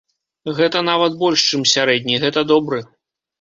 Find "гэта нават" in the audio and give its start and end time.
0.59-1.19